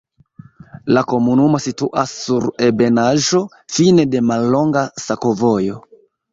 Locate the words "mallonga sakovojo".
4.33-5.81